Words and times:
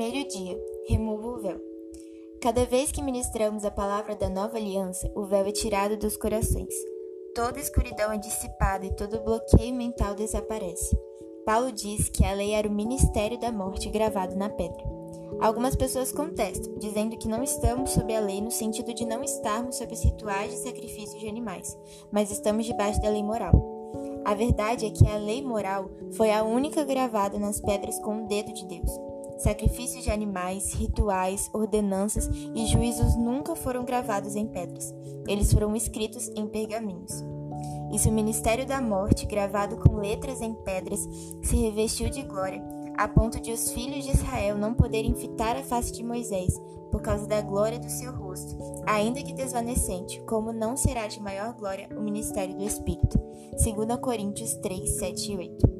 Primeiro 0.00 0.26
dia, 0.30 0.58
remova 0.88 1.28
o 1.28 1.40
véu. 1.42 1.60
Cada 2.40 2.64
vez 2.64 2.90
que 2.90 3.02
ministramos 3.02 3.66
a 3.66 3.70
palavra 3.70 4.16
da 4.16 4.30
nova 4.30 4.56
aliança, 4.56 5.12
o 5.14 5.26
véu 5.26 5.44
é 5.44 5.52
tirado 5.52 5.94
dos 5.98 6.16
corações. 6.16 6.72
Toda 7.34 7.60
escuridão 7.60 8.10
é 8.10 8.16
dissipada 8.16 8.86
e 8.86 8.96
todo 8.96 9.22
bloqueio 9.22 9.74
mental 9.74 10.14
desaparece. 10.14 10.98
Paulo 11.44 11.70
diz 11.70 12.08
que 12.08 12.24
a 12.24 12.32
lei 12.32 12.52
era 12.52 12.66
o 12.66 12.72
ministério 12.72 13.38
da 13.38 13.52
morte 13.52 13.90
gravado 13.90 14.34
na 14.36 14.48
pedra. 14.48 14.82
Algumas 15.38 15.76
pessoas 15.76 16.10
contestam, 16.10 16.78
dizendo 16.78 17.18
que 17.18 17.28
não 17.28 17.42
estamos 17.42 17.90
sob 17.90 18.16
a 18.16 18.20
lei 18.20 18.40
no 18.40 18.50
sentido 18.50 18.94
de 18.94 19.04
não 19.04 19.22
estarmos 19.22 19.76
sob 19.76 19.92
os 19.92 20.02
rituais 20.02 20.50
de 20.50 20.60
sacrifício 20.60 21.20
de 21.20 21.28
animais, 21.28 21.76
mas 22.10 22.30
estamos 22.30 22.64
debaixo 22.64 23.02
da 23.02 23.10
lei 23.10 23.22
moral. 23.22 23.52
A 24.24 24.32
verdade 24.32 24.86
é 24.86 24.90
que 24.90 25.06
a 25.06 25.18
lei 25.18 25.42
moral 25.42 25.90
foi 26.12 26.32
a 26.32 26.42
única 26.42 26.84
gravada 26.84 27.38
nas 27.38 27.60
pedras 27.60 27.98
com 27.98 28.24
o 28.24 28.26
dedo 28.26 28.50
de 28.54 28.64
Deus. 28.64 29.09
Sacrifícios 29.40 30.04
de 30.04 30.10
animais, 30.10 30.74
rituais, 30.74 31.48
ordenanças 31.54 32.28
e 32.54 32.66
juízos 32.66 33.16
nunca 33.16 33.56
foram 33.56 33.86
gravados 33.86 34.36
em 34.36 34.46
pedras. 34.46 34.94
Eles 35.26 35.50
foram 35.50 35.74
escritos 35.74 36.28
em 36.36 36.46
pergaminhos. 36.46 37.24
E 37.90 37.98
se 37.98 38.08
o 38.08 38.12
ministério 38.12 38.66
da 38.66 38.82
morte, 38.82 39.24
gravado 39.24 39.78
com 39.78 39.96
letras 39.96 40.42
em 40.42 40.52
pedras, 40.52 41.00
se 41.42 41.56
revestiu 41.56 42.10
de 42.10 42.22
glória, 42.22 42.62
a 42.98 43.08
ponto 43.08 43.40
de 43.40 43.50
os 43.50 43.70
filhos 43.72 44.04
de 44.04 44.10
Israel 44.10 44.58
não 44.58 44.74
poderem 44.74 45.14
fitar 45.14 45.56
a 45.56 45.62
face 45.62 45.90
de 45.90 46.04
Moisés, 46.04 46.60
por 46.90 47.00
causa 47.00 47.26
da 47.26 47.40
glória 47.40 47.78
do 47.78 47.88
seu 47.88 48.12
rosto, 48.12 48.56
ainda 48.86 49.22
que 49.22 49.32
desvanecente, 49.32 50.20
como 50.22 50.52
não 50.52 50.76
será 50.76 51.06
de 51.06 51.18
maior 51.18 51.54
glória 51.54 51.88
o 51.96 52.02
ministério 52.02 52.54
do 52.54 52.64
Espírito. 52.64 53.18
2 53.52 53.98
Coríntios 54.00 54.54
3, 54.56 54.98
7 54.98 55.32
e 55.32 55.36
8. 55.36 55.79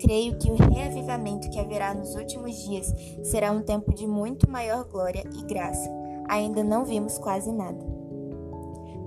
Creio 0.00 0.38
que 0.38 0.50
o 0.50 0.54
reavivamento 0.54 1.50
que 1.50 1.58
haverá 1.58 1.92
nos 1.92 2.14
últimos 2.14 2.56
dias 2.64 2.92
será 3.24 3.50
um 3.50 3.62
tempo 3.62 3.92
de 3.92 4.06
muito 4.06 4.48
maior 4.48 4.84
glória 4.84 5.24
e 5.36 5.42
graça. 5.44 5.90
Ainda 6.28 6.62
não 6.62 6.84
vimos 6.84 7.18
quase 7.18 7.50
nada. 7.50 7.84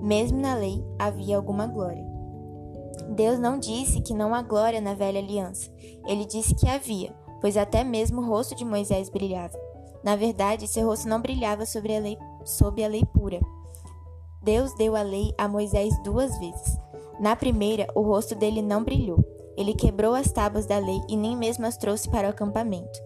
Mesmo 0.02 0.38
na 0.38 0.54
lei 0.54 0.84
havia 0.98 1.36
alguma 1.36 1.66
glória. 1.66 2.04
Deus 3.10 3.38
não 3.38 3.58
disse 3.58 4.00
que 4.00 4.14
não 4.14 4.34
há 4.34 4.42
glória 4.42 4.80
na 4.80 4.94
velha 4.94 5.20
aliança. 5.20 5.70
Ele 6.06 6.24
disse 6.24 6.54
que 6.54 6.68
havia, 6.68 7.14
pois 7.40 7.56
até 7.56 7.84
mesmo 7.84 8.20
o 8.20 8.26
rosto 8.26 8.54
de 8.54 8.64
Moisés 8.64 9.08
brilhava. 9.08 9.58
Na 10.02 10.16
verdade, 10.16 10.66
seu 10.66 10.86
rosto 10.86 11.08
não 11.08 11.20
brilhava 11.20 11.64
sobre 11.64 11.96
a 11.96 12.00
lei, 12.00 12.18
sob 12.44 12.82
a 12.82 12.88
lei 12.88 13.04
pura. 13.04 13.40
Deus 14.42 14.74
deu 14.74 14.96
a 14.96 15.02
lei 15.02 15.32
a 15.38 15.46
Moisés 15.46 15.96
duas 16.02 16.36
vezes. 16.38 16.76
Na 17.20 17.36
primeira, 17.36 17.86
o 17.94 18.02
rosto 18.02 18.34
dele 18.34 18.60
não 18.60 18.82
brilhou. 18.82 19.31
Ele 19.56 19.74
quebrou 19.74 20.14
as 20.14 20.30
tábuas 20.30 20.66
da 20.66 20.78
lei 20.78 21.00
e 21.08 21.16
nem 21.16 21.36
mesmo 21.36 21.66
as 21.66 21.76
trouxe 21.76 22.08
para 22.08 22.28
o 22.28 22.30
acampamento. 22.30 22.98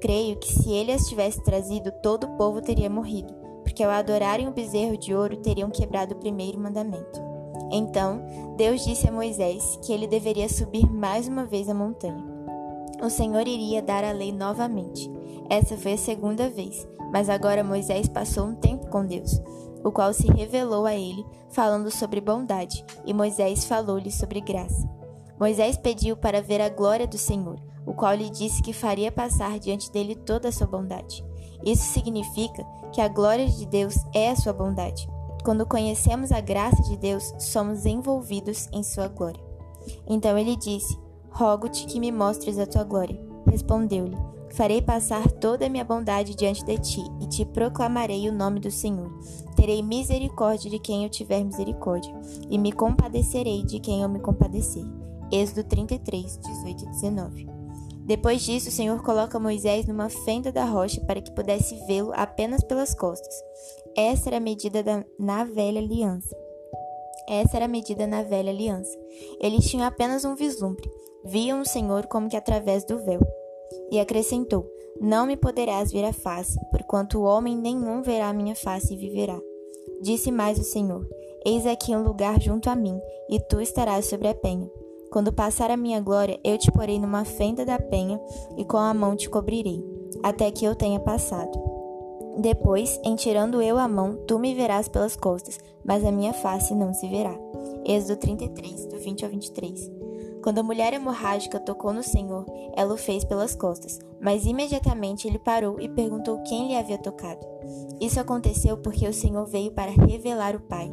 Creio 0.00 0.36
que 0.36 0.52
se 0.52 0.70
ele 0.70 0.92
as 0.92 1.08
tivesse 1.08 1.42
trazido, 1.42 1.90
todo 2.02 2.24
o 2.24 2.36
povo 2.36 2.60
teria 2.60 2.90
morrido, 2.90 3.34
porque 3.62 3.82
ao 3.82 3.90
adorarem 3.90 4.46
o 4.46 4.52
bezerro 4.52 4.96
de 4.96 5.14
ouro 5.14 5.36
teriam 5.36 5.70
quebrado 5.70 6.14
o 6.14 6.18
primeiro 6.18 6.58
mandamento. 6.58 7.20
Então, 7.70 8.22
Deus 8.56 8.84
disse 8.84 9.08
a 9.08 9.12
Moisés 9.12 9.78
que 9.82 9.92
ele 9.92 10.06
deveria 10.06 10.48
subir 10.48 10.88
mais 10.90 11.26
uma 11.26 11.44
vez 11.44 11.68
a 11.68 11.74
montanha. 11.74 12.24
O 13.02 13.10
Senhor 13.10 13.46
iria 13.46 13.82
dar 13.82 14.04
a 14.04 14.12
lei 14.12 14.32
novamente. 14.32 15.10
Essa 15.50 15.76
foi 15.76 15.94
a 15.94 15.98
segunda 15.98 16.48
vez, 16.48 16.86
mas 17.12 17.28
agora 17.28 17.64
Moisés 17.64 18.08
passou 18.08 18.46
um 18.46 18.54
tempo 18.54 18.88
com 18.88 19.04
Deus, 19.04 19.40
o 19.84 19.90
qual 19.90 20.12
se 20.12 20.26
revelou 20.28 20.86
a 20.86 20.94
ele, 20.94 21.24
falando 21.50 21.90
sobre 21.90 22.20
bondade, 22.20 22.84
e 23.04 23.12
Moisés 23.12 23.64
falou-lhe 23.64 24.10
sobre 24.10 24.40
graça. 24.40 24.95
Moisés 25.38 25.76
pediu 25.76 26.16
para 26.16 26.40
ver 26.40 26.60
a 26.60 26.68
glória 26.68 27.06
do 27.06 27.18
Senhor, 27.18 27.60
o 27.86 27.92
qual 27.92 28.14
lhe 28.14 28.30
disse 28.30 28.62
que 28.62 28.72
faria 28.72 29.12
passar 29.12 29.58
diante 29.58 29.92
dele 29.92 30.14
toda 30.14 30.48
a 30.48 30.52
sua 30.52 30.66
bondade. 30.66 31.24
Isso 31.64 31.84
significa 31.92 32.64
que 32.92 33.00
a 33.00 33.08
glória 33.08 33.46
de 33.46 33.66
Deus 33.66 33.94
é 34.14 34.30
a 34.30 34.36
sua 34.36 34.52
bondade. 34.52 35.08
Quando 35.44 35.66
conhecemos 35.66 36.32
a 36.32 36.40
graça 36.40 36.82
de 36.82 36.96
Deus, 36.96 37.32
somos 37.38 37.86
envolvidos 37.86 38.68
em 38.72 38.82
sua 38.82 39.08
glória. 39.08 39.40
Então 40.08 40.36
ele 40.36 40.56
disse: 40.56 40.98
Rogo-te 41.30 41.86
que 41.86 42.00
me 42.00 42.10
mostres 42.10 42.58
a 42.58 42.66
tua 42.66 42.82
glória. 42.82 43.20
Respondeu-lhe: 43.46 44.16
Farei 44.54 44.80
passar 44.80 45.30
toda 45.30 45.66
a 45.66 45.68
minha 45.68 45.84
bondade 45.84 46.34
diante 46.34 46.64
de 46.64 46.78
ti, 46.78 47.04
e 47.20 47.26
te 47.26 47.44
proclamarei 47.44 48.28
o 48.28 48.32
nome 48.32 48.58
do 48.58 48.70
Senhor. 48.70 49.12
Terei 49.54 49.82
misericórdia 49.82 50.70
de 50.70 50.78
quem 50.78 51.04
eu 51.04 51.10
tiver 51.10 51.44
misericórdia, 51.44 52.12
e 52.50 52.58
me 52.58 52.72
compadecerei 52.72 53.62
de 53.62 53.78
quem 53.78 54.02
eu 54.02 54.08
me 54.08 54.18
compadecer. 54.18 54.84
Êxodo 55.32 55.64
33, 55.64 56.38
18 56.38 56.84
e 56.84 56.90
19. 56.90 57.56
Depois 58.06 58.42
disso, 58.42 58.68
o 58.68 58.72
Senhor 58.72 59.02
coloca 59.02 59.40
Moisés 59.40 59.84
numa 59.86 60.08
fenda 60.08 60.52
da 60.52 60.64
rocha 60.64 61.00
para 61.00 61.20
que 61.20 61.32
pudesse 61.32 61.74
vê-lo 61.86 62.12
apenas 62.14 62.62
pelas 62.62 62.94
costas. 62.94 63.34
Essa 63.96 64.28
era 64.28 64.36
a 64.36 64.40
medida 64.40 64.82
da, 64.82 65.04
na 65.18 65.42
velha 65.42 65.80
aliança. 65.80 66.36
Essa 67.28 67.56
era 67.56 67.64
a 67.64 67.68
medida 67.68 68.06
na 68.06 68.22
velha 68.22 68.52
aliança. 68.52 68.96
Eles 69.40 69.68
tinham 69.68 69.84
apenas 69.84 70.24
um 70.24 70.36
vislumbre. 70.36 70.88
Viam 71.24 71.60
o 71.60 71.66
Senhor 71.66 72.06
como 72.06 72.28
que 72.28 72.36
através 72.36 72.84
do 72.84 73.04
véu. 73.04 73.20
E 73.90 73.98
acrescentou: 73.98 74.70
Não 75.00 75.26
me 75.26 75.36
poderás 75.36 75.90
ver 75.90 76.04
a 76.04 76.12
face, 76.12 76.56
porquanto 76.70 77.18
o 77.18 77.24
homem 77.24 77.56
nenhum 77.56 78.02
verá 78.02 78.28
a 78.28 78.32
minha 78.32 78.54
face 78.54 78.94
e 78.94 78.96
viverá. 78.96 79.40
Disse 80.00 80.30
mais 80.30 80.60
o 80.60 80.62
Senhor: 80.62 81.04
Eis 81.44 81.66
aqui 81.66 81.96
um 81.96 82.04
lugar 82.04 82.40
junto 82.40 82.70
a 82.70 82.76
mim, 82.76 83.00
e 83.28 83.40
tu 83.40 83.60
estarás 83.60 84.06
sobre 84.06 84.28
a 84.28 84.34
penha. 84.34 84.70
Quando 85.10 85.32
passar 85.32 85.70
a 85.70 85.76
minha 85.76 86.00
glória, 86.00 86.38
eu 86.44 86.58
te 86.58 86.70
porei 86.70 86.98
numa 86.98 87.24
fenda 87.24 87.64
da 87.64 87.78
penha, 87.78 88.20
e 88.56 88.64
com 88.64 88.76
a 88.76 88.92
mão 88.92 89.16
te 89.16 89.28
cobrirei, 89.30 89.84
até 90.22 90.50
que 90.50 90.64
eu 90.64 90.74
tenha 90.74 91.00
passado. 91.00 91.76
Depois, 92.38 93.00
em 93.02 93.16
tirando 93.16 93.62
eu 93.62 93.78
a 93.78 93.88
mão, 93.88 94.16
tu 94.26 94.38
me 94.38 94.54
verás 94.54 94.88
pelas 94.88 95.16
costas, 95.16 95.58
mas 95.84 96.04
a 96.04 96.12
minha 96.12 96.34
face 96.34 96.74
não 96.74 96.92
se 96.92 97.08
verá. 97.08 97.34
Êxodo 97.86 98.16
33, 98.16 98.86
do 98.86 98.98
20 98.98 99.24
ao 99.24 99.30
23. 99.30 99.90
Quando 100.42 100.58
a 100.58 100.62
mulher 100.62 100.92
hemorrágica 100.92 101.58
tocou 101.58 101.92
no 101.92 102.02
Senhor, 102.02 102.44
ela 102.76 102.94
o 102.94 102.96
fez 102.96 103.24
pelas 103.24 103.54
costas, 103.54 103.98
mas 104.20 104.44
imediatamente 104.44 105.26
ele 105.26 105.38
parou 105.38 105.80
e 105.80 105.88
perguntou 105.88 106.42
quem 106.42 106.68
lhe 106.68 106.76
havia 106.76 106.98
tocado. 106.98 107.44
Isso 108.00 108.20
aconteceu 108.20 108.76
porque 108.76 109.08
o 109.08 109.12
Senhor 109.12 109.44
veio 109.46 109.72
para 109.72 109.90
revelar 109.90 110.54
o 110.54 110.60
Pai. 110.60 110.88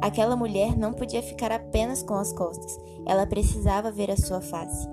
Aquela 0.00 0.36
mulher 0.36 0.76
não 0.76 0.92
podia 0.92 1.22
ficar 1.22 1.52
apenas 1.52 2.02
com 2.02 2.14
as 2.14 2.32
costas, 2.32 2.78
ela 3.06 3.26
precisava 3.26 3.90
ver 3.90 4.10
a 4.10 4.16
sua 4.16 4.40
face. 4.40 4.88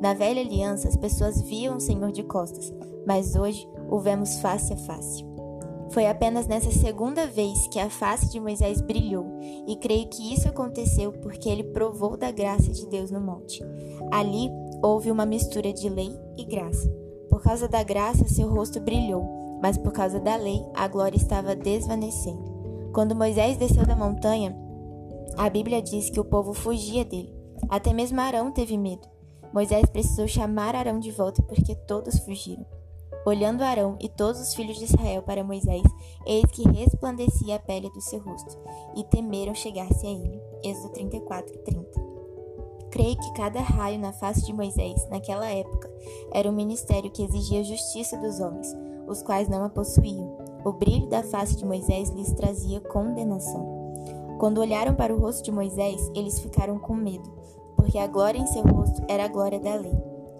Na 0.00 0.12
velha 0.12 0.40
aliança, 0.40 0.88
as 0.88 0.96
pessoas 0.96 1.40
viam 1.40 1.76
o 1.76 1.80
Senhor 1.80 2.12
de 2.12 2.22
costas, 2.22 2.72
mas 3.06 3.36
hoje 3.36 3.68
o 3.88 3.98
vemos 3.98 4.38
face 4.40 4.72
a 4.72 4.76
face. 4.76 5.24
Foi 5.90 6.06
apenas 6.06 6.46
nessa 6.46 6.70
segunda 6.70 7.26
vez 7.26 7.68
que 7.68 7.78
a 7.78 7.88
face 7.88 8.28
de 8.28 8.40
Moisés 8.40 8.80
brilhou, 8.80 9.26
e 9.66 9.76
creio 9.76 10.08
que 10.08 10.34
isso 10.34 10.48
aconteceu 10.48 11.12
porque 11.12 11.48
ele 11.48 11.62
provou 11.64 12.16
da 12.16 12.30
graça 12.30 12.70
de 12.72 12.86
Deus 12.86 13.10
no 13.10 13.20
monte. 13.20 13.62
Ali 14.10 14.50
houve 14.82 15.10
uma 15.10 15.24
mistura 15.24 15.72
de 15.72 15.88
lei 15.88 16.12
e 16.36 16.44
graça. 16.44 16.88
Por 17.30 17.42
causa 17.42 17.68
da 17.68 17.82
graça, 17.82 18.26
seu 18.26 18.48
rosto 18.48 18.80
brilhou, 18.80 19.58
mas 19.62 19.78
por 19.78 19.92
causa 19.92 20.18
da 20.18 20.36
lei, 20.36 20.60
a 20.74 20.88
glória 20.88 21.16
estava 21.16 21.54
desvanecendo. 21.54 22.53
Quando 22.94 23.16
Moisés 23.16 23.56
desceu 23.56 23.84
da 23.84 23.96
montanha, 23.96 24.56
a 25.36 25.50
Bíblia 25.50 25.82
diz 25.82 26.10
que 26.10 26.20
o 26.20 26.24
povo 26.24 26.54
fugia 26.54 27.04
dele. 27.04 27.34
Até 27.68 27.92
mesmo 27.92 28.20
Arão 28.20 28.52
teve 28.52 28.78
medo. 28.78 29.02
Moisés 29.52 29.84
precisou 29.86 30.28
chamar 30.28 30.76
Arão 30.76 31.00
de 31.00 31.10
volta 31.10 31.42
porque 31.42 31.74
todos 31.74 32.20
fugiram. 32.20 32.64
Olhando 33.26 33.64
Arão 33.64 33.98
e 34.00 34.08
todos 34.08 34.40
os 34.40 34.54
filhos 34.54 34.78
de 34.78 34.84
Israel 34.84 35.22
para 35.22 35.42
Moisés, 35.42 35.82
eis 36.24 36.44
que 36.52 36.68
resplandecia 36.68 37.56
a 37.56 37.58
pele 37.58 37.90
do 37.90 38.00
seu 38.00 38.20
rosto, 38.20 38.56
e 38.96 39.02
temeram 39.02 39.56
chegar-se 39.56 40.06
a 40.06 40.10
ele. 40.10 40.40
Êxodo 40.62 40.90
34, 40.90 41.58
30. 41.64 42.00
Creio 42.92 43.16
que 43.16 43.32
cada 43.32 43.58
raio 43.60 43.98
na 43.98 44.12
face 44.12 44.46
de 44.46 44.52
Moisés, 44.52 45.04
naquela 45.10 45.48
época, 45.48 45.92
era 46.32 46.48
um 46.48 46.54
ministério 46.54 47.10
que 47.10 47.24
exigia 47.24 47.64
justiça 47.64 48.16
dos 48.18 48.38
homens, 48.38 48.72
os 49.08 49.20
quais 49.20 49.48
não 49.48 49.64
a 49.64 49.68
possuíam. 49.68 50.43
O 50.64 50.72
brilho 50.72 51.06
da 51.08 51.22
face 51.22 51.56
de 51.56 51.64
Moisés 51.64 52.08
lhes 52.08 52.32
trazia 52.32 52.80
condenação. 52.80 53.84
Quando 54.38 54.58
olharam 54.58 54.94
para 54.94 55.14
o 55.14 55.20
rosto 55.20 55.44
de 55.44 55.52
Moisés, 55.52 56.10
eles 56.14 56.40
ficaram 56.40 56.78
com 56.78 56.94
medo, 56.94 57.30
porque 57.76 57.98
a 57.98 58.06
glória 58.06 58.38
em 58.38 58.46
seu 58.46 58.62
rosto 58.62 59.02
era 59.06 59.26
a 59.26 59.28
glória 59.28 59.60
da 59.60 59.74
lei. 59.74 59.92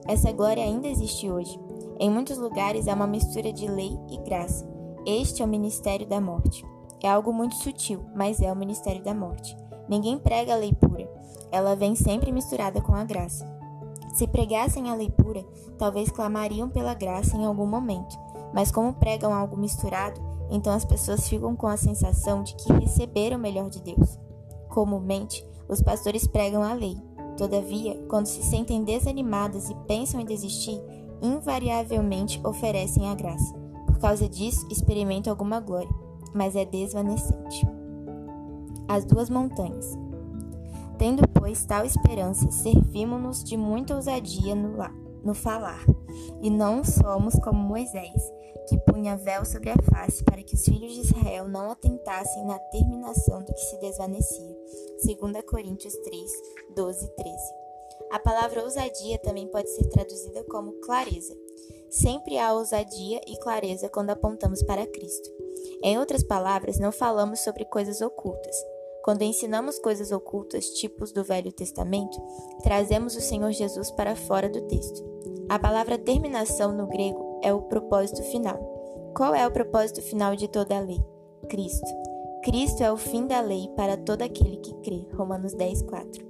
Essa 0.07 0.33
glória 0.33 0.63
ainda 0.63 0.89
existe 0.89 1.31
hoje. 1.31 1.59
Em 1.99 2.11
muitos 2.11 2.39
lugares 2.39 2.89
há 2.89 2.95
uma 2.95 3.07
mistura 3.07 3.53
de 3.53 3.67
lei 3.69 3.99
e 4.11 4.17
graça. 4.19 4.67
Este 5.07 5.43
é 5.43 5.45
o 5.45 5.49
ministério 5.49 6.07
da 6.07 6.21
morte. 6.21 6.65
É 7.03 7.09
algo 7.09 7.33
muito 7.33 7.57
sutil, 7.57 8.01
mas 8.15 8.41
é 8.41 8.51
o 8.51 8.57
ministério 8.57 9.03
da 9.03 9.15
morte. 9.15 9.55
Ninguém 9.89 10.19
prega 10.19 10.55
a 10.55 10.57
lei 10.57 10.73
pura. 10.73 11.07
Ela 11.53 11.77
vem 11.77 11.95
sempre 11.95 12.33
misturada 12.33 12.81
com 12.81 12.95
a 12.95 13.05
graça. 13.05 13.47
Se 14.15 14.27
pregassem 14.27 14.89
a 14.89 14.95
lei 14.95 15.11
pura, 15.11 15.45
talvez 15.77 16.11
clamariam 16.11 16.69
pela 16.71 16.95
graça 16.95 17.37
em 17.37 17.45
algum 17.45 17.67
momento, 17.67 18.17
mas 18.55 18.71
como 18.71 18.95
pregam 18.95 19.35
algo 19.35 19.57
misturado, 19.57 20.21
então 20.49 20.73
as 20.73 20.85
pessoas 20.85 21.29
ficam 21.29 21.57
com 21.57 21.67
a 21.67 21.77
sensação 21.77 22.45
de 22.45 22.55
que 22.55 22.73
receberam 22.73 23.37
o 23.37 23.41
melhor 23.41 23.69
de 23.69 23.83
Deus. 23.83 24.19
Comumente, 24.69 25.45
os 25.69 25.83
pastores 25.83 26.27
pregam 26.27 26.63
a 26.63 26.73
lei. 26.73 26.97
Todavia, 27.37 28.01
quando 28.09 28.27
se 28.27 28.43
sentem 28.45 28.85
desanimadas 28.85 29.69
e 29.69 29.75
pensam 29.89 30.21
em 30.21 30.25
desistir, 30.25 30.81
invariavelmente 31.21 32.41
oferecem 32.45 33.09
a 33.09 33.15
graça. 33.15 33.53
Por 33.87 33.99
causa 33.99 34.29
disso, 34.29 34.67
experimentam 34.71 35.33
alguma 35.33 35.59
glória, 35.59 35.93
mas 36.33 36.55
é 36.55 36.65
desvanecente. 36.65 37.67
As 38.87 39.05
duas 39.05 39.29
montanhas. 39.29 39.99
Tendo, 40.97 41.27
pois, 41.29 41.65
tal 41.65 41.85
esperança, 41.85 42.49
servimos-nos 42.53 43.43
de 43.43 43.57
muita 43.57 43.97
ousadia 43.97 44.55
no, 44.55 44.81
no 45.25 45.35
falar, 45.35 45.85
e 46.43 46.51
não 46.51 46.85
somos 46.85 47.35
como 47.37 47.59
Moisés, 47.59 48.23
que 48.69 48.79
punha 48.79 49.17
véu 49.17 49.45
sobre 49.45 49.71
a 49.71 49.77
face 49.91 50.23
para 50.25 50.43
que 50.43 50.55
os 50.55 50.65
filhos 50.65 50.95
de 50.95 51.01
Israel 51.01 51.49
não 51.49 51.71
atentassem 51.71 52.45
na 52.47 52.59
terminação 52.59 53.43
do 53.43 53.53
que 53.53 53.61
se 53.61 53.79
desvanecia. 53.79 54.57
2 55.05 55.45
Coríntios 55.45 55.95
3, 55.97 56.31
12 56.75 57.05
e 57.05 57.09
13. 57.09 57.37
A 58.13 58.19
palavra 58.19 58.63
ousadia 58.63 59.19
também 59.19 59.47
pode 59.49 59.71
ser 59.71 59.85
traduzida 59.89 60.45
como 60.45 60.73
clareza. 60.81 61.35
Sempre 61.91 62.39
há 62.39 62.53
ousadia 62.53 63.21
e 63.27 63.39
clareza 63.39 63.89
quando 63.89 64.11
apontamos 64.11 64.63
para 64.63 64.87
Cristo. 64.87 65.31
Em 65.83 65.99
outras 65.99 66.23
palavras, 66.23 66.79
não 66.79 66.91
falamos 66.91 67.41
sobre 67.41 67.65
coisas 67.65 68.01
ocultas, 68.01 68.57
quando 69.05 69.21
ensinamos 69.21 69.79
coisas 69.79 70.11
ocultas, 70.11 70.71
tipos 70.71 71.13
do 71.13 71.23
Velho 71.23 71.53
Testamento, 71.53 72.19
trazemos 72.63 73.15
o 73.15 73.21
Senhor 73.21 73.53
Jesus 73.53 73.91
para 73.91 74.17
fora 74.17 74.49
do 74.49 74.63
texto. 74.63 75.14
A 75.49 75.59
palavra 75.59 75.99
terminação 75.99 76.73
no 76.73 76.87
grego 76.87 77.39
é 77.43 77.53
o 77.53 77.63
propósito 77.63 78.23
final. 78.23 78.59
Qual 79.15 79.35
é 79.35 79.47
o 79.47 79.51
propósito 79.51 80.01
final 80.01 80.35
de 80.35 80.49
toda 80.49 80.77
a 80.77 80.81
lei? 80.81 81.05
Cristo. 81.49 81.87
Cristo 82.43 82.83
é 82.83 82.91
o 82.91 82.97
fim 82.97 83.27
da 83.27 83.41
lei 83.41 83.69
para 83.77 83.97
todo 83.97 84.23
aquele 84.23 84.57
que 84.57 84.75
crê. 84.77 85.07
Romanos 85.15 85.53
10, 85.53 85.83
4. 85.83 86.25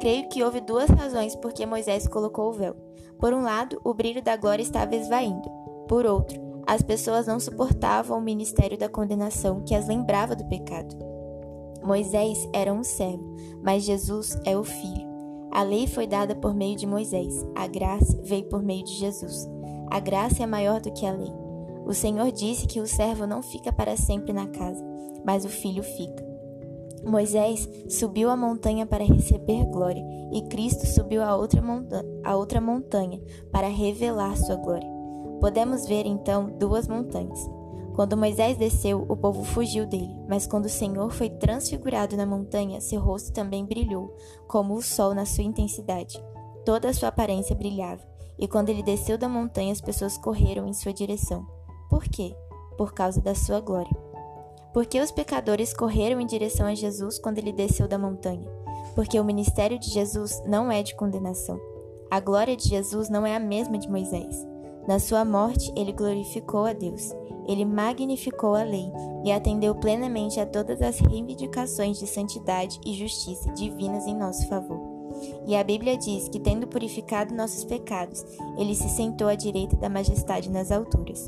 Creio 0.00 0.28
que 0.28 0.42
houve 0.42 0.60
duas 0.60 0.90
razões 0.90 1.36
por 1.36 1.52
que 1.52 1.64
Moisés 1.64 2.08
colocou 2.08 2.48
o 2.48 2.52
véu. 2.52 2.74
Por 3.20 3.32
um 3.32 3.42
lado, 3.42 3.80
o 3.84 3.94
brilho 3.94 4.22
da 4.22 4.36
glória 4.36 4.62
estava 4.62 4.94
esvaindo. 4.94 5.48
Por 5.88 6.04
outro, 6.04 6.40
as 6.66 6.82
pessoas 6.82 7.26
não 7.26 7.38
suportavam 7.38 8.18
o 8.18 8.22
ministério 8.22 8.76
da 8.76 8.88
condenação 8.88 9.62
que 9.64 9.74
as 9.74 9.86
lembrava 9.86 10.34
do 10.34 10.44
pecado. 10.48 10.96
Moisés 11.82 12.48
era 12.52 12.72
um 12.72 12.82
servo, 12.82 13.34
mas 13.62 13.84
Jesus 13.84 14.36
é 14.44 14.56
o 14.56 14.64
Filho. 14.64 15.07
A 15.58 15.64
lei 15.64 15.88
foi 15.88 16.06
dada 16.06 16.36
por 16.36 16.54
meio 16.54 16.76
de 16.76 16.86
Moisés, 16.86 17.44
a 17.52 17.66
graça 17.66 18.16
veio 18.22 18.44
por 18.44 18.62
meio 18.62 18.84
de 18.84 18.92
Jesus. 18.92 19.50
A 19.90 19.98
graça 19.98 20.44
é 20.44 20.46
maior 20.46 20.80
do 20.80 20.92
que 20.92 21.04
a 21.04 21.10
lei. 21.10 21.32
O 21.84 21.92
Senhor 21.92 22.30
disse 22.30 22.64
que 22.64 22.80
o 22.80 22.86
servo 22.86 23.26
não 23.26 23.42
fica 23.42 23.72
para 23.72 23.96
sempre 23.96 24.32
na 24.32 24.46
casa, 24.46 24.80
mas 25.26 25.44
o 25.44 25.48
filho 25.48 25.82
fica. 25.82 26.24
Moisés 27.04 27.68
subiu 27.88 28.30
a 28.30 28.36
montanha 28.36 28.86
para 28.86 29.02
receber 29.02 29.64
glória, 29.64 30.04
e 30.32 30.42
Cristo 30.42 30.86
subiu 30.86 31.24
a 31.24 31.34
outra, 31.34 31.60
a 32.22 32.36
outra 32.36 32.60
montanha 32.60 33.20
para 33.50 33.66
revelar 33.66 34.36
sua 34.36 34.54
glória. 34.54 34.88
Podemos 35.40 35.88
ver 35.88 36.06
então 36.06 36.56
duas 36.56 36.86
montanhas. 36.86 37.57
Quando 37.98 38.16
Moisés 38.16 38.56
desceu, 38.56 39.04
o 39.08 39.16
povo 39.16 39.42
fugiu 39.42 39.84
dele, 39.84 40.14
mas 40.28 40.46
quando 40.46 40.66
o 40.66 40.68
Senhor 40.68 41.10
foi 41.10 41.28
transfigurado 41.28 42.16
na 42.16 42.24
montanha, 42.24 42.80
seu 42.80 43.00
rosto 43.00 43.32
também 43.32 43.64
brilhou, 43.64 44.16
como 44.46 44.74
o 44.74 44.80
sol 44.80 45.16
na 45.16 45.26
sua 45.26 45.42
intensidade. 45.42 46.16
Toda 46.64 46.88
a 46.88 46.94
sua 46.94 47.08
aparência 47.08 47.56
brilhava, 47.56 48.00
e 48.38 48.46
quando 48.46 48.68
ele 48.68 48.84
desceu 48.84 49.18
da 49.18 49.28
montanha, 49.28 49.72
as 49.72 49.80
pessoas 49.80 50.16
correram 50.16 50.68
em 50.68 50.72
sua 50.72 50.92
direção. 50.92 51.44
Por 51.90 52.04
quê? 52.04 52.36
Por 52.76 52.94
causa 52.94 53.20
da 53.20 53.34
sua 53.34 53.58
glória. 53.58 53.96
Porque 54.72 55.00
os 55.00 55.10
pecadores 55.10 55.74
correram 55.74 56.20
em 56.20 56.26
direção 56.26 56.68
a 56.68 56.76
Jesus 56.76 57.18
quando 57.18 57.38
ele 57.38 57.50
desceu 57.50 57.88
da 57.88 57.98
montanha? 57.98 58.48
Porque 58.94 59.18
o 59.18 59.24
ministério 59.24 59.76
de 59.76 59.90
Jesus 59.90 60.40
não 60.46 60.70
é 60.70 60.84
de 60.84 60.94
condenação. 60.94 61.60
A 62.08 62.20
glória 62.20 62.56
de 62.56 62.68
Jesus 62.68 63.08
não 63.08 63.26
é 63.26 63.34
a 63.34 63.40
mesma 63.40 63.76
de 63.76 63.90
Moisés. 63.90 64.46
Na 64.88 64.98
sua 64.98 65.24
morte, 65.24 65.72
ele 65.76 65.92
glorificou 65.92 66.64
a 66.64 66.72
Deus 66.72 67.14
ele 67.48 67.64
magnificou 67.64 68.54
a 68.54 68.62
lei 68.62 68.92
e 69.24 69.32
atendeu 69.32 69.74
plenamente 69.74 70.38
a 70.38 70.44
todas 70.44 70.82
as 70.82 70.98
reivindicações 71.00 71.98
de 71.98 72.06
santidade 72.06 72.78
e 72.84 72.92
justiça 72.92 73.50
divinas 73.52 74.06
em 74.06 74.14
nosso 74.14 74.46
favor. 74.48 74.78
E 75.46 75.56
a 75.56 75.64
Bíblia 75.64 75.96
diz 75.96 76.28
que, 76.28 76.38
tendo 76.38 76.68
purificado 76.68 77.34
nossos 77.34 77.64
pecados, 77.64 78.24
ele 78.58 78.74
se 78.74 78.90
sentou 78.90 79.26
à 79.26 79.34
direita 79.34 79.74
da 79.76 79.88
majestade 79.88 80.50
nas 80.50 80.70
alturas. 80.70 81.26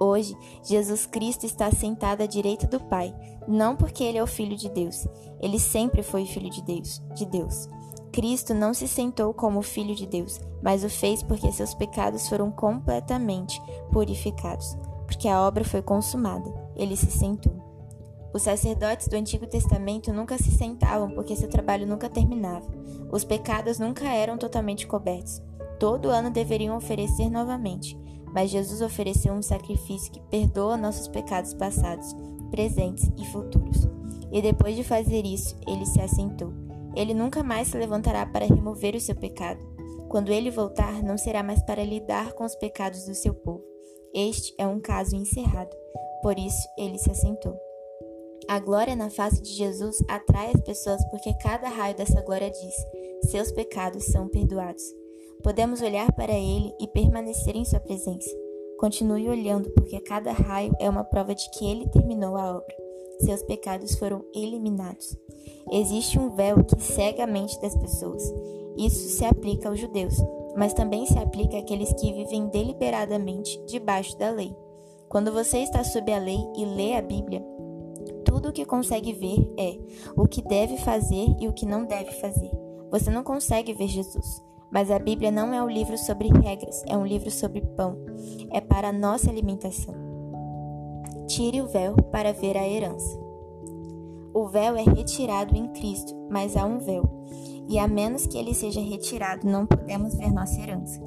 Hoje, 0.00 0.36
Jesus 0.64 1.06
Cristo 1.06 1.46
está 1.46 1.70
sentado 1.70 2.22
à 2.22 2.26
direita 2.26 2.66
do 2.66 2.80
Pai, 2.80 3.14
não 3.46 3.76
porque 3.76 4.02
ele 4.02 4.18
é 4.18 4.22
o 4.22 4.26
filho 4.26 4.56
de 4.56 4.68
Deus, 4.68 5.06
ele 5.40 5.60
sempre 5.60 6.02
foi 6.02 6.26
filho 6.26 6.50
de 6.50 6.62
Deus, 6.62 7.00
de 7.14 7.24
Deus. 7.24 7.68
Cristo 8.12 8.54
não 8.54 8.74
se 8.74 8.88
sentou 8.88 9.32
como 9.32 9.62
filho 9.62 9.94
de 9.94 10.06
Deus, 10.06 10.40
mas 10.62 10.84
o 10.84 10.88
fez 10.88 11.22
porque 11.22 11.50
seus 11.52 11.74
pecados 11.74 12.28
foram 12.28 12.50
completamente 12.50 13.60
purificados 13.92 14.76
porque 15.10 15.26
a 15.26 15.40
obra 15.40 15.64
foi 15.64 15.82
consumada. 15.82 16.54
Ele 16.76 16.96
se 16.96 17.10
sentou. 17.10 17.52
Os 18.32 18.42
sacerdotes 18.42 19.08
do 19.08 19.16
Antigo 19.16 19.44
Testamento 19.44 20.12
nunca 20.12 20.38
se 20.38 20.52
sentavam 20.52 21.10
porque 21.10 21.34
seu 21.34 21.48
trabalho 21.48 21.84
nunca 21.84 22.08
terminava. 22.08 22.64
Os 23.10 23.24
pecados 23.24 23.80
nunca 23.80 24.06
eram 24.08 24.38
totalmente 24.38 24.86
cobertos. 24.86 25.42
Todo 25.80 26.10
ano 26.10 26.30
deveriam 26.30 26.76
oferecer 26.76 27.28
novamente, 27.28 27.98
mas 28.32 28.50
Jesus 28.50 28.80
ofereceu 28.80 29.34
um 29.34 29.42
sacrifício 29.42 30.12
que 30.12 30.20
perdoa 30.20 30.76
nossos 30.76 31.08
pecados 31.08 31.54
passados, 31.54 32.14
presentes 32.52 33.10
e 33.18 33.24
futuros. 33.26 33.88
E 34.30 34.40
depois 34.40 34.76
de 34.76 34.84
fazer 34.84 35.26
isso, 35.26 35.56
ele 35.66 35.84
se 35.84 36.00
assentou. 36.00 36.69
Ele 36.94 37.14
nunca 37.14 37.42
mais 37.42 37.68
se 37.68 37.76
levantará 37.76 38.26
para 38.26 38.46
remover 38.46 38.94
o 38.94 39.00
seu 39.00 39.14
pecado. 39.14 39.60
Quando 40.08 40.32
ele 40.32 40.50
voltar, 40.50 41.02
não 41.02 41.16
será 41.16 41.42
mais 41.42 41.62
para 41.62 41.84
lidar 41.84 42.32
com 42.32 42.44
os 42.44 42.54
pecados 42.56 43.04
do 43.04 43.14
seu 43.14 43.32
povo. 43.32 43.64
Este 44.12 44.52
é 44.58 44.66
um 44.66 44.80
caso 44.80 45.14
encerrado, 45.14 45.70
por 46.20 46.36
isso 46.36 46.68
ele 46.76 46.98
se 46.98 47.10
assentou. 47.10 47.56
A 48.48 48.58
glória 48.58 48.96
na 48.96 49.08
face 49.08 49.40
de 49.40 49.50
Jesus 49.50 49.96
atrai 50.08 50.50
as 50.52 50.60
pessoas 50.62 51.00
porque 51.10 51.32
cada 51.34 51.68
raio 51.68 51.96
dessa 51.96 52.20
glória 52.22 52.50
diz: 52.50 52.74
seus 53.30 53.52
pecados 53.52 54.06
são 54.06 54.26
perdoados. 54.28 54.82
Podemos 55.42 55.80
olhar 55.80 56.12
para 56.12 56.32
ele 56.32 56.74
e 56.80 56.88
permanecer 56.88 57.54
em 57.54 57.64
sua 57.64 57.78
presença. 57.78 58.28
Continue 58.78 59.28
olhando, 59.28 59.70
porque 59.70 60.00
cada 60.00 60.32
raio 60.32 60.74
é 60.80 60.88
uma 60.88 61.04
prova 61.04 61.34
de 61.34 61.48
que 61.50 61.64
ele 61.64 61.88
terminou 61.88 62.36
a 62.36 62.56
obra. 62.56 62.89
Seus 63.20 63.42
pecados 63.42 63.94
foram 63.96 64.24
eliminados. 64.34 65.16
Existe 65.70 66.18
um 66.18 66.30
véu 66.30 66.64
que 66.64 66.80
cega 66.82 67.24
a 67.24 67.26
mente 67.26 67.60
das 67.60 67.76
pessoas. 67.76 68.22
Isso 68.76 69.08
se 69.10 69.24
aplica 69.24 69.68
aos 69.68 69.78
judeus, 69.78 70.16
mas 70.56 70.72
também 70.72 71.06
se 71.06 71.18
aplica 71.18 71.58
àqueles 71.58 71.92
que 71.94 72.12
vivem 72.12 72.48
deliberadamente 72.48 73.62
debaixo 73.66 74.16
da 74.18 74.30
lei. 74.30 74.54
Quando 75.08 75.32
você 75.32 75.58
está 75.58 75.84
sob 75.84 76.12
a 76.12 76.18
lei 76.18 76.38
e 76.56 76.64
lê 76.64 76.94
a 76.94 77.02
Bíblia, 77.02 77.44
tudo 78.24 78.48
o 78.48 78.52
que 78.52 78.64
consegue 78.64 79.12
ver 79.12 79.52
é 79.58 79.78
o 80.16 80.26
que 80.26 80.40
deve 80.40 80.76
fazer 80.78 81.34
e 81.40 81.48
o 81.48 81.52
que 81.52 81.66
não 81.66 81.84
deve 81.84 82.12
fazer. 82.12 82.50
Você 82.90 83.10
não 83.10 83.22
consegue 83.22 83.72
ver 83.72 83.88
Jesus, 83.88 84.42
mas 84.70 84.90
a 84.90 84.98
Bíblia 84.98 85.30
não 85.30 85.52
é 85.52 85.62
um 85.62 85.68
livro 85.68 85.98
sobre 85.98 86.28
regras, 86.28 86.82
é 86.86 86.96
um 86.96 87.06
livro 87.06 87.30
sobre 87.30 87.60
pão. 87.60 87.98
É 88.50 88.60
para 88.60 88.88
a 88.88 88.92
nossa 88.92 89.28
alimentação. 89.28 89.99
Tire 91.30 91.62
o 91.62 91.66
véu 91.66 91.94
para 92.10 92.32
ver 92.32 92.56
a 92.56 92.68
herança. 92.68 93.18
O 94.34 94.46
véu 94.48 94.76
é 94.76 94.82
retirado 94.82 95.56
em 95.56 95.68
Cristo, 95.68 96.14
mas 96.28 96.56
há 96.56 96.64
um 96.64 96.78
véu 96.78 97.08
e 97.70 97.78
a 97.78 97.86
menos 97.86 98.26
que 98.26 98.36
ele 98.36 98.52
seja 98.52 98.80
retirado, 98.80 99.46
não 99.46 99.64
podemos 99.64 100.16
ver 100.16 100.32
nossa 100.32 100.60
herança. 100.60 101.00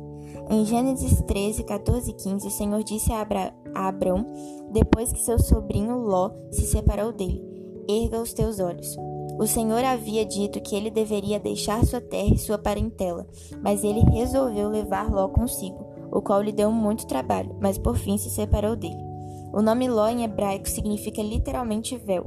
Em 0.49 0.63
Gênesis 0.63 1.21
13, 1.23 1.63
14 1.63 2.09
e 2.09 2.13
15, 2.13 2.47
o 2.47 2.51
Senhor 2.51 2.81
disse 2.85 3.11
a, 3.11 3.19
Abra 3.19 3.53
a 3.75 3.89
Abrão, 3.89 4.25
depois 4.71 5.11
que 5.11 5.19
seu 5.19 5.37
sobrinho 5.37 5.97
Ló 5.97 6.31
se 6.51 6.61
separou 6.61 7.11
dele: 7.11 7.43
Erga 7.85 8.21
os 8.21 8.31
teus 8.31 8.61
olhos. 8.61 8.95
O 9.37 9.45
Senhor 9.45 9.83
havia 9.83 10.25
dito 10.25 10.61
que 10.61 10.73
ele 10.73 10.89
deveria 10.89 11.37
deixar 11.37 11.85
sua 11.85 11.99
terra 11.99 12.33
e 12.33 12.37
sua 12.37 12.57
parentela, 12.57 13.27
mas 13.61 13.83
ele 13.83 13.99
resolveu 13.99 14.69
levar 14.69 15.11
Ló 15.11 15.27
consigo, 15.27 15.85
o 16.13 16.21
qual 16.21 16.41
lhe 16.41 16.53
deu 16.53 16.71
muito 16.71 17.05
trabalho, 17.07 17.57
mas 17.59 17.77
por 17.77 17.97
fim 17.97 18.17
se 18.17 18.29
separou 18.29 18.77
dele. 18.77 19.02
O 19.53 19.61
nome 19.61 19.87
Ló 19.87 20.07
em 20.09 20.23
hebraico 20.23 20.67
significa 20.67 21.21
literalmente 21.21 21.95
véu. 21.95 22.25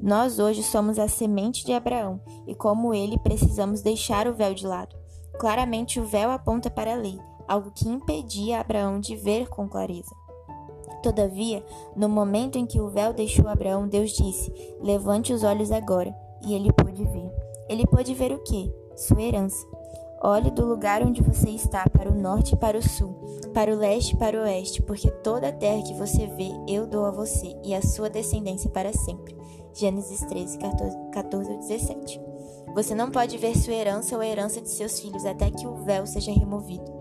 Nós 0.00 0.38
hoje 0.38 0.62
somos 0.62 0.96
a 0.96 1.08
semente 1.08 1.66
de 1.66 1.72
Abraão 1.72 2.20
e, 2.46 2.54
como 2.54 2.94
ele, 2.94 3.18
precisamos 3.18 3.82
deixar 3.82 4.28
o 4.28 4.34
véu 4.34 4.54
de 4.54 4.64
lado. 4.64 4.96
Claramente, 5.40 5.98
o 5.98 6.04
véu 6.04 6.30
aponta 6.30 6.70
para 6.70 6.92
a 6.92 6.96
lei, 6.96 7.18
algo 7.48 7.72
que 7.72 7.88
impedia 7.88 8.60
Abraão 8.60 9.00
de 9.00 9.16
ver 9.16 9.48
com 9.48 9.68
clareza. 9.68 10.14
Todavia, 11.02 11.64
no 11.96 12.08
momento 12.08 12.56
em 12.56 12.64
que 12.64 12.80
o 12.80 12.88
véu 12.88 13.12
deixou 13.12 13.48
Abraão, 13.48 13.88
Deus 13.88 14.12
disse: 14.12 14.52
Levante 14.80 15.32
os 15.32 15.42
olhos 15.42 15.72
agora. 15.72 16.14
E 16.46 16.54
ele 16.54 16.72
pôde 16.72 17.04
ver. 17.04 17.30
Ele 17.68 17.84
pôde 17.86 18.14
ver 18.14 18.32
o 18.32 18.42
quê? 18.44 18.72
Sua 18.96 19.20
herança. 19.20 19.66
Olhe 20.20 20.50
do 20.50 20.66
lugar 20.66 21.00
onde 21.02 21.22
você 21.22 21.50
está 21.50 21.88
para 21.88 22.10
o 22.10 22.14
norte 22.14 22.54
e 22.54 22.56
para 22.56 22.76
o 22.76 22.82
sul, 22.82 23.14
para 23.54 23.72
o 23.72 23.78
leste 23.78 24.14
e 24.14 24.16
para 24.16 24.36
o 24.36 24.42
oeste, 24.42 24.82
porque 24.82 25.10
toda 25.10 25.48
a 25.48 25.52
terra 25.52 25.82
que 25.82 25.94
você 25.94 26.26
vê 26.26 26.50
eu 26.66 26.88
dou 26.88 27.04
a 27.04 27.12
você 27.12 27.56
e 27.64 27.72
a 27.72 27.80
sua 27.80 28.10
descendência 28.10 28.68
para 28.68 28.92
sempre. 28.92 29.36
Gênesis 29.72 30.20
13, 30.22 30.58
14, 30.58 30.96
14 31.12 31.56
17. 31.58 32.20
Você 32.74 32.96
não 32.96 33.12
pode 33.12 33.38
ver 33.38 33.56
sua 33.56 33.74
herança 33.74 34.16
ou 34.16 34.20
a 34.20 34.26
herança 34.26 34.60
de 34.60 34.68
seus 34.68 34.98
filhos 34.98 35.24
até 35.24 35.52
que 35.52 35.66
o 35.66 35.84
véu 35.84 36.04
seja 36.04 36.32
removido. 36.32 36.92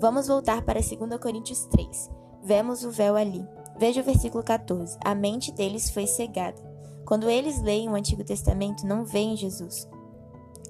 Vamos 0.00 0.26
voltar 0.26 0.62
para 0.62 0.80
2 0.80 1.20
Coríntios 1.20 1.66
3. 1.66 2.10
Vemos 2.42 2.82
o 2.82 2.90
véu 2.90 3.14
ali. 3.14 3.46
Veja 3.78 4.00
o 4.00 4.04
versículo 4.04 4.42
14. 4.42 4.96
A 5.04 5.14
mente 5.14 5.52
deles 5.52 5.90
foi 5.90 6.06
cegada. 6.06 6.62
Quando 7.04 7.28
eles 7.28 7.60
leem 7.60 7.90
o 7.90 7.94
Antigo 7.94 8.24
Testamento, 8.24 8.86
não 8.86 9.04
veem 9.04 9.36
Jesus. 9.36 9.86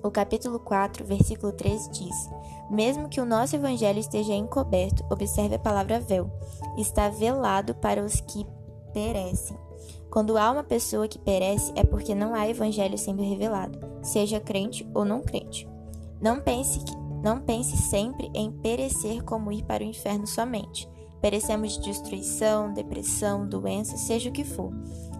O 0.04 0.10
capítulo 0.10 0.60
4, 0.60 1.02
versículo 1.02 1.50
3 1.50 1.88
diz: 1.88 2.30
Mesmo 2.70 3.08
que 3.08 3.22
o 3.22 3.24
nosso 3.24 3.56
evangelho 3.56 3.98
esteja 3.98 4.34
encoberto, 4.34 5.02
observe 5.10 5.54
a 5.54 5.58
palavra 5.58 5.98
véu, 5.98 6.30
está 6.76 7.08
velado 7.08 7.74
para 7.76 8.04
os 8.04 8.20
que 8.20 8.46
perecem. 8.92 9.56
Quando 10.10 10.36
há 10.36 10.50
uma 10.50 10.62
pessoa 10.62 11.08
que 11.08 11.18
perece, 11.18 11.72
é 11.74 11.82
porque 11.82 12.14
não 12.14 12.34
há 12.34 12.46
evangelho 12.46 12.98
sendo 12.98 13.22
revelado, 13.22 13.78
seja 14.02 14.38
crente 14.38 14.86
ou 14.92 15.06
não 15.06 15.22
crente. 15.22 15.66
Não 16.20 16.38
pense, 16.38 16.80
que, 16.80 16.94
não 17.22 17.40
pense 17.40 17.74
sempre 17.78 18.30
em 18.34 18.52
perecer 18.52 19.24
como 19.24 19.50
ir 19.50 19.64
para 19.64 19.82
o 19.82 19.86
inferno 19.86 20.26
somente. 20.26 20.86
Perecemos 21.22 21.78
de 21.78 21.80
destruição, 21.80 22.74
depressão, 22.74 23.48
doença, 23.48 23.96
seja 23.96 24.28
o 24.28 24.32
que 24.32 24.44
for. 24.44 24.70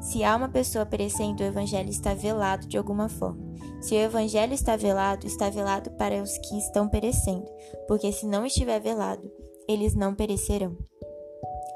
Se 0.05 0.23
há 0.23 0.37
uma 0.37 0.51
pessoa 0.51 0.85
perecendo, 0.85 1.43
o 1.43 1.47
evangelho 1.47 1.89
está 1.89 2.13
velado 2.13 2.69
de 2.69 2.77
alguma 2.77 3.09
forma. 3.09 3.43
Se 3.81 3.95
o 3.95 3.99
evangelho 3.99 4.53
está 4.53 4.77
velado, 4.77 5.27
está 5.27 5.49
velado 5.49 5.91
para 5.93 6.23
os 6.23 6.37
que 6.39 6.59
estão 6.59 6.87
perecendo, 6.87 7.51
porque 7.89 8.13
se 8.13 8.27
não 8.27 8.45
estiver 8.45 8.79
velado, 8.81 9.33
eles 9.67 9.95
não 9.95 10.15
perecerão. 10.15 10.77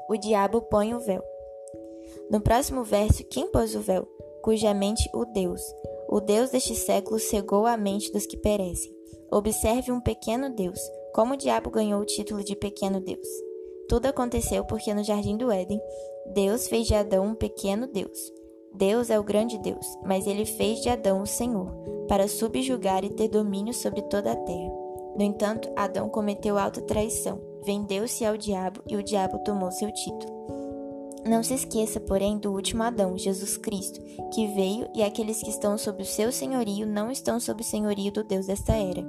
O 0.07 0.15
diabo 0.15 0.61
põe 0.61 0.93
o 0.93 0.99
véu. 0.99 1.23
No 2.29 2.39
próximo 2.39 2.83
verso, 2.83 3.23
quem 3.25 3.51
pôs 3.51 3.73
o 3.73 3.81
véu? 3.81 4.07
Cuja 4.43 4.75
mente 4.75 5.09
o 5.11 5.25
Deus. 5.25 5.61
O 6.07 6.21
Deus 6.21 6.51
deste 6.51 6.75
século 6.75 7.19
cegou 7.19 7.65
a 7.65 7.75
mente 7.75 8.11
dos 8.11 8.27
que 8.27 8.37
perecem. 8.37 8.95
Observe 9.31 9.91
um 9.91 9.99
pequeno 9.99 10.51
Deus. 10.51 10.79
Como 11.15 11.33
o 11.33 11.37
diabo 11.37 11.71
ganhou 11.71 11.99
o 11.99 12.05
título 12.05 12.43
de 12.43 12.55
pequeno 12.55 13.01
Deus? 13.01 13.27
Tudo 13.89 14.05
aconteceu 14.05 14.63
porque 14.63 14.93
no 14.93 15.03
jardim 15.03 15.35
do 15.35 15.51
Éden, 15.51 15.81
Deus 16.27 16.67
fez 16.67 16.85
de 16.85 16.93
Adão 16.93 17.25
um 17.25 17.33
pequeno 17.33 17.87
Deus. 17.87 18.19
Deus 18.75 19.09
é 19.09 19.19
o 19.19 19.23
grande 19.23 19.57
Deus, 19.57 19.85
mas 20.05 20.27
ele 20.27 20.45
fez 20.45 20.79
de 20.79 20.89
Adão 20.89 21.23
o 21.23 21.25
Senhor, 21.25 21.73
para 22.07 22.27
subjugar 22.27 23.03
e 23.03 23.09
ter 23.09 23.27
domínio 23.27 23.73
sobre 23.73 24.03
toda 24.03 24.31
a 24.31 24.35
terra. 24.35 24.71
No 25.15 25.23
entanto, 25.23 25.69
Adão 25.75 26.07
cometeu 26.07 26.59
alta 26.59 26.81
traição, 26.81 27.41
vendeu-se 27.65 28.23
ao 28.23 28.37
diabo 28.37 28.81
e 28.87 28.95
o 28.95 29.01
diabo 29.01 29.39
tomou 29.39 29.71
seu 29.71 29.91
título. 29.91 30.39
Não 31.25 31.41
se 31.41 31.55
esqueça, 31.55 31.99
porém, 31.99 32.37
do 32.37 32.53
último 32.53 32.83
Adão, 32.83 33.17
Jesus 33.17 33.57
Cristo, 33.57 33.99
que 34.33 34.47
veio 34.47 34.87
e 34.95 35.01
aqueles 35.01 35.41
que 35.41 35.49
estão 35.49 35.77
sob 35.79 36.03
o 36.03 36.05
seu 36.05 36.31
senhorio 36.31 36.85
não 36.85 37.11
estão 37.11 37.39
sob 37.39 37.61
o 37.61 37.65
senhorio 37.65 38.11
do 38.11 38.23
Deus 38.23 38.45
desta 38.45 38.73
era. 38.73 39.03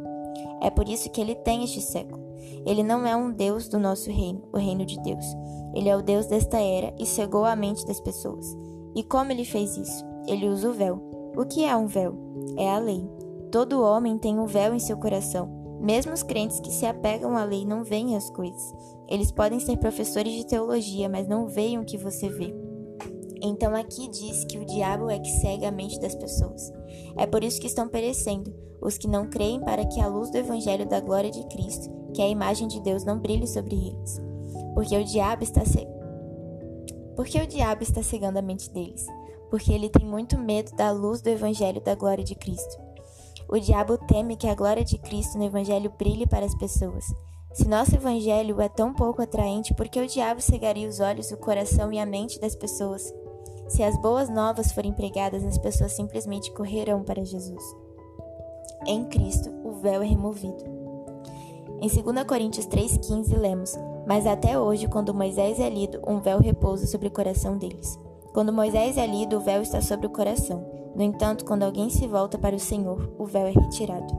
É 0.61 0.71
por 0.71 0.89
isso 0.89 1.11
que 1.11 1.21
ele 1.21 1.35
tem 1.35 1.65
este 1.65 1.81
século. 1.81 2.23
Ele 2.67 2.83
não 2.83 3.07
é 3.07 3.17
um 3.17 3.33
Deus 3.33 3.69
do 3.69 3.79
nosso 3.79 4.11
reino, 4.11 4.43
o 4.53 4.59
reino 4.59 4.85
de 4.85 5.01
Deus. 5.01 5.25
Ele 5.75 5.89
é 5.89 5.97
o 5.97 6.03
Deus 6.03 6.27
desta 6.27 6.59
era 6.59 6.93
e 6.99 7.07
cegou 7.07 7.45
a 7.45 7.57
mente 7.57 7.87
das 7.87 8.01
pessoas. 8.01 8.47
E 8.95 9.03
como 9.03 9.33
ele 9.33 9.45
fez 9.45 9.77
isso? 9.77 10.05
Ele 10.27 10.49
usa 10.49 10.69
o 10.69 10.73
véu. 10.73 11.01
O 11.37 11.45
que 11.45 11.65
é 11.65 11.77
um 11.77 11.87
véu? 11.87 12.15
É 12.57 12.71
a 12.71 12.79
lei. 12.79 13.09
Todo 13.51 13.83
homem 13.83 14.19
tem 14.19 14.39
um 14.39 14.47
véu 14.47 14.75
em 14.75 14.79
seu 14.79 14.97
coração. 14.97 15.49
Mesmo 15.81 16.13
os 16.13 16.23
crentes 16.23 16.61
que 16.61 16.71
se 16.71 16.85
apegam 16.85 17.37
à 17.37 17.45
lei 17.45 17.65
não 17.65 17.83
veem 17.83 18.17
as 18.17 18.29
coisas. 18.31 18.75
Eles 19.09 19.33
podem 19.33 19.59
ser 19.59 19.79
professores 19.79 20.33
de 20.35 20.47
teologia, 20.47 21.09
mas 21.09 21.27
não 21.27 21.49
veem 21.49 21.79
o 21.79 21.85
que 21.85 21.97
você 21.97 22.29
vê. 22.29 22.55
Então 23.43 23.75
aqui 23.75 24.09
diz 24.09 24.45
que 24.45 24.59
o 24.59 24.67
diabo 24.67 25.09
é 25.09 25.19
que 25.19 25.31
cega 25.41 25.69
a 25.69 25.73
mente 25.73 25.99
das 25.99 26.15
pessoas. 26.15 26.71
É 27.17 27.27
por 27.27 27.43
isso 27.45 27.61
que 27.61 27.67
estão 27.67 27.89
perecendo, 27.89 28.55
os 28.81 28.97
que 28.97 29.09
não 29.09 29.29
creem 29.29 29.61
para 29.61 29.85
que 29.85 30.01
a 30.01 30.07
luz 30.07 30.31
do 30.31 30.39
evangelho 30.39 30.87
da 30.87 31.01
glória 31.01 31.31
de 31.31 31.43
Cristo, 31.49 31.91
que 32.15 32.23
é 32.23 32.27
a 32.27 32.31
imagem 32.31 32.69
de 32.69 32.81
Deus, 32.81 33.05
não 33.05 33.19
brilhe 33.19 33.47
sobre 33.47 33.75
eles. 33.75 34.21
Porque 34.75 34.97
o 34.97 35.05
diabo 35.05 35.43
está. 35.43 35.63
Porque 37.17 37.39
o 37.39 37.47
diabo 37.47 37.83
está 37.83 38.03
cegando 38.03 38.39
a 38.39 38.43
mente 38.43 38.71
deles? 38.71 39.07
Porque 39.51 39.73
ele 39.73 39.89
tem 39.89 40.07
muito 40.07 40.39
medo 40.39 40.75
da 40.77 40.91
luz 40.91 41.21
do 41.21 41.29
evangelho 41.29 41.81
da 41.81 41.95
glória 41.95 42.25
de 42.25 42.35
Cristo. 42.35 42.91
O 43.53 43.59
diabo 43.59 43.99
teme 43.99 44.37
que 44.37 44.47
a 44.47 44.55
glória 44.55 44.85
de 44.85 44.97
Cristo 44.97 45.37
no 45.37 45.43
Evangelho 45.43 45.93
brilhe 45.99 46.25
para 46.25 46.47
as 46.47 46.55
pessoas. 46.55 47.05
Se 47.53 47.67
nosso 47.67 47.97
Evangelho 47.97 48.61
é 48.61 48.69
tão 48.69 48.95
pouco 48.95 49.21
atraente, 49.21 49.75
por 49.75 49.89
que 49.89 50.01
o 50.01 50.07
diabo 50.07 50.41
cegaria 50.41 50.89
os 50.89 51.01
olhos, 51.01 51.33
o 51.33 51.37
coração 51.37 51.93
e 51.93 51.99
a 51.99 52.07
mente 52.07 52.39
das 52.39 52.55
pessoas? 52.55 53.13
Se 53.71 53.85
as 53.85 53.97
boas 53.97 54.29
novas 54.29 54.73
forem 54.73 54.93
pregadas, 54.93 55.45
as 55.45 55.57
pessoas 55.57 55.93
simplesmente 55.93 56.51
correrão 56.51 57.05
para 57.05 57.25
Jesus. 57.25 57.63
Em 58.85 59.05
Cristo, 59.05 59.49
o 59.65 59.75
véu 59.75 60.03
é 60.03 60.07
removido. 60.07 60.65
Em 61.81 61.89
2 61.89 62.25
Coríntios 62.25 62.67
3,15 62.67 63.39
lemos: 63.39 63.79
Mas 64.09 64.27
até 64.27 64.59
hoje, 64.59 64.89
quando 64.89 65.15
Moisés 65.15 65.61
é 65.61 65.71
lido, 65.71 66.03
um 66.05 66.19
véu 66.19 66.41
repousa 66.41 66.85
sobre 66.85 67.07
o 67.07 67.13
coração 67.13 67.57
deles. 67.59 67.97
Quando 68.35 68.53
Moisés 68.53 68.99
é 68.99 69.07
lido, 69.07 69.37
o 69.37 69.41
véu 69.41 69.63
está 69.63 69.81
sobre 69.81 70.07
o 70.07 70.11
coração. 70.11 70.67
No 70.97 71.03
entanto, 71.05 71.45
quando 71.45 71.63
alguém 71.63 71.89
se 71.89 72.09
volta 72.09 72.37
para 72.37 72.57
o 72.57 72.61
Senhor, 72.61 73.15
o 73.19 73.25
véu 73.25 73.47
é 73.47 73.53
retirado. 73.53 74.13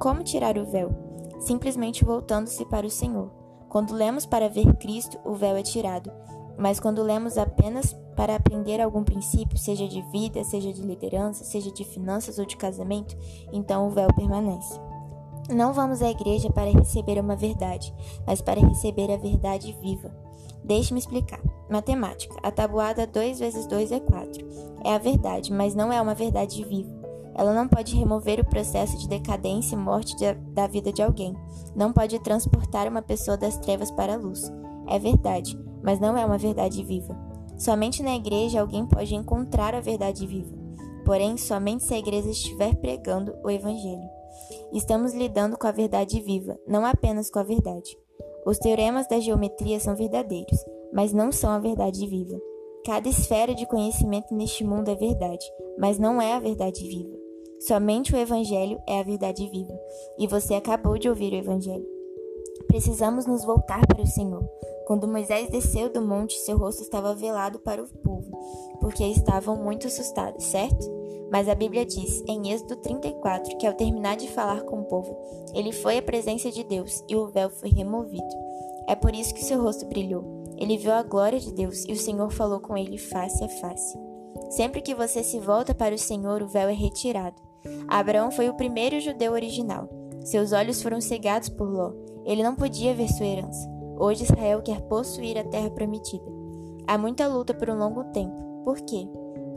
Como 0.00 0.24
tirar 0.24 0.58
o 0.58 0.64
véu? 0.64 0.90
Simplesmente 1.38 2.04
voltando-se 2.04 2.64
para 2.64 2.86
o 2.86 2.90
Senhor. 2.90 3.30
Quando 3.68 3.94
lemos 3.94 4.26
para 4.26 4.48
ver 4.48 4.74
Cristo, 4.76 5.18
o 5.24 5.34
véu 5.34 5.56
é 5.56 5.62
tirado. 5.62 6.10
Mas 6.58 6.80
quando 6.80 7.02
lemos 7.02 7.38
apenas 7.38 7.96
para 8.16 8.34
aprender 8.34 8.80
algum 8.80 9.04
princípio, 9.04 9.56
seja 9.56 9.86
de 9.86 10.02
vida, 10.10 10.42
seja 10.42 10.72
de 10.72 10.82
liderança, 10.82 11.44
seja 11.44 11.70
de 11.70 11.84
finanças 11.84 12.38
ou 12.38 12.44
de 12.44 12.56
casamento, 12.56 13.16
então 13.52 13.86
o 13.86 13.90
véu 13.90 14.12
permanece. 14.12 14.78
Não 15.48 15.72
vamos 15.72 16.02
à 16.02 16.10
igreja 16.10 16.50
para 16.50 16.70
receber 16.70 17.18
uma 17.18 17.36
verdade, 17.36 17.94
mas 18.26 18.42
para 18.42 18.60
receber 18.60 19.10
a 19.10 19.16
verdade 19.16 19.74
viva. 19.80 20.10
Deixe-me 20.62 20.98
explicar. 20.98 21.40
Matemática. 21.70 22.36
A 22.42 22.50
tabuada 22.50 23.06
2 23.06 23.38
vezes 23.38 23.66
2 23.66 23.92
é 23.92 24.00
4. 24.00 24.46
É 24.84 24.94
a 24.94 24.98
verdade, 24.98 25.52
mas 25.52 25.74
não 25.74 25.92
é 25.92 26.02
uma 26.02 26.14
verdade 26.14 26.62
viva. 26.64 26.98
Ela 27.34 27.54
não 27.54 27.68
pode 27.68 27.96
remover 27.96 28.40
o 28.40 28.44
processo 28.44 28.98
de 28.98 29.08
decadência 29.08 29.76
e 29.76 29.78
morte 29.78 30.16
de, 30.16 30.34
da 30.52 30.66
vida 30.66 30.92
de 30.92 31.02
alguém. 31.02 31.36
Não 31.74 31.92
pode 31.92 32.18
transportar 32.18 32.88
uma 32.88 33.00
pessoa 33.00 33.36
das 33.36 33.56
trevas 33.56 33.90
para 33.90 34.14
a 34.14 34.16
luz. 34.16 34.52
É 34.86 34.98
verdade, 34.98 35.56
mas 35.82 36.00
não 36.00 36.16
é 36.16 36.24
uma 36.24 36.38
verdade 36.38 36.82
viva. 36.84 37.16
Somente 37.56 38.02
na 38.02 38.14
igreja 38.14 38.60
alguém 38.60 38.86
pode 38.86 39.14
encontrar 39.14 39.74
a 39.74 39.80
verdade 39.80 40.26
viva. 40.26 40.56
Porém, 41.04 41.36
somente 41.36 41.84
se 41.84 41.94
a 41.94 41.98
igreja 41.98 42.30
estiver 42.30 42.74
pregando 42.76 43.34
o 43.42 43.50
Evangelho. 43.50 44.08
Estamos 44.72 45.14
lidando 45.14 45.56
com 45.56 45.66
a 45.66 45.72
verdade 45.72 46.20
viva, 46.20 46.58
não 46.66 46.84
apenas 46.84 47.30
com 47.30 47.38
a 47.38 47.42
verdade. 47.42 47.98
Os 48.46 48.58
teoremas 48.58 49.08
da 49.08 49.18
geometria 49.18 49.80
são 49.80 49.96
verdadeiros, 49.96 50.64
mas 50.92 51.12
não 51.12 51.32
são 51.32 51.50
a 51.50 51.58
verdade 51.58 52.06
viva. 52.06 52.38
Cada 52.84 53.08
esfera 53.08 53.54
de 53.54 53.66
conhecimento 53.66 54.34
neste 54.34 54.64
mundo 54.64 54.90
é 54.90 54.94
verdade, 54.94 55.44
mas 55.78 55.98
não 55.98 56.20
é 56.22 56.34
a 56.34 56.40
verdade 56.40 56.86
viva. 56.86 57.16
Somente 57.60 58.14
o 58.14 58.16
Evangelho 58.16 58.80
é 58.86 59.00
a 59.00 59.02
verdade 59.02 59.48
viva, 59.48 59.78
e 60.18 60.26
você 60.26 60.54
acabou 60.54 60.96
de 60.96 61.08
ouvir 61.08 61.32
o 61.32 61.36
Evangelho. 61.36 61.86
Precisamos 62.66 63.26
nos 63.26 63.44
voltar 63.44 63.84
para 63.86 64.02
o 64.02 64.06
Senhor. 64.06 64.48
Quando 64.88 65.06
Moisés 65.06 65.50
desceu 65.50 65.92
do 65.92 66.00
monte, 66.00 66.32
seu 66.38 66.56
rosto 66.56 66.80
estava 66.80 67.14
velado 67.14 67.58
para 67.58 67.82
o 67.82 67.86
povo, 67.86 68.30
porque 68.80 69.04
estavam 69.04 69.54
muito 69.54 69.86
assustados, 69.86 70.42
certo? 70.46 70.90
Mas 71.30 71.46
a 71.46 71.54
Bíblia 71.54 71.84
diz, 71.84 72.24
em 72.26 72.50
Êxodo 72.50 72.74
34, 72.76 73.58
que 73.58 73.66
ao 73.66 73.74
terminar 73.74 74.16
de 74.16 74.28
falar 74.28 74.62
com 74.62 74.80
o 74.80 74.84
povo, 74.84 75.14
ele 75.54 75.72
foi 75.72 75.98
à 75.98 76.02
presença 76.02 76.50
de 76.50 76.64
Deus 76.64 77.04
e 77.06 77.14
o 77.14 77.26
véu 77.26 77.50
foi 77.50 77.68
removido. 77.68 78.34
É 78.88 78.94
por 78.94 79.14
isso 79.14 79.34
que 79.34 79.44
seu 79.44 79.62
rosto 79.62 79.84
brilhou. 79.84 80.24
Ele 80.56 80.78
viu 80.78 80.92
a 80.92 81.02
glória 81.02 81.38
de 81.38 81.52
Deus 81.52 81.84
e 81.86 81.92
o 81.92 81.98
Senhor 81.98 82.30
falou 82.32 82.58
com 82.58 82.74
ele 82.74 82.96
face 82.96 83.44
a 83.44 83.48
face. 83.60 83.98
Sempre 84.48 84.80
que 84.80 84.94
você 84.94 85.22
se 85.22 85.38
volta 85.38 85.74
para 85.74 85.94
o 85.94 85.98
Senhor, 85.98 86.42
o 86.42 86.48
véu 86.48 86.66
é 86.66 86.72
retirado. 86.72 87.36
Abraão 87.86 88.30
foi 88.30 88.48
o 88.48 88.56
primeiro 88.56 88.98
judeu 89.00 89.32
original. 89.32 89.86
Seus 90.24 90.52
olhos 90.52 90.80
foram 90.80 90.98
cegados 90.98 91.50
por 91.50 91.68
Ló. 91.68 91.92
Ele 92.24 92.42
não 92.42 92.54
podia 92.54 92.94
ver 92.94 93.08
sua 93.08 93.26
herança. 93.26 93.77
Hoje 93.98 94.24
Israel 94.24 94.62
quer 94.62 94.80
possuir 94.82 95.36
a 95.38 95.44
terra 95.44 95.70
prometida. 95.70 96.24
Há 96.86 96.96
muita 96.96 97.26
luta 97.26 97.52
por 97.52 97.68
um 97.68 97.78
longo 97.78 98.04
tempo. 98.12 98.62
Por 98.64 98.80
quê? 98.80 99.08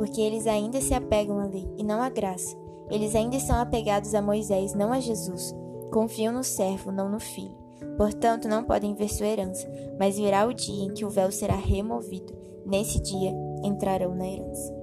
porque 0.01 0.19
eles 0.19 0.47
ainda 0.47 0.81
se 0.81 0.95
apegam 0.95 1.37
à 1.37 1.45
lei 1.45 1.71
e 1.77 1.83
não 1.83 2.01
à 2.01 2.09
graça. 2.09 2.57
Eles 2.89 3.13
ainda 3.13 3.35
estão 3.35 3.55
apegados 3.55 4.15
a 4.15 4.21
Moisés, 4.21 4.73
não 4.73 4.91
a 4.91 4.99
Jesus. 4.99 5.55
Confiam 5.91 6.33
no 6.33 6.43
servo, 6.43 6.91
não 6.91 7.07
no 7.07 7.19
filho. 7.19 7.55
Portanto, 7.97 8.47
não 8.47 8.63
podem 8.63 8.95
ver 8.95 9.09
sua 9.09 9.27
herança, 9.27 9.71
mas 9.99 10.17
virá 10.17 10.47
o 10.47 10.55
dia 10.55 10.85
em 10.85 10.91
que 10.91 11.05
o 11.05 11.09
véu 11.11 11.31
será 11.31 11.55
removido. 11.55 12.33
Nesse 12.65 12.99
dia, 12.99 13.31
entrarão 13.63 14.15
na 14.15 14.27
herança. 14.27 14.73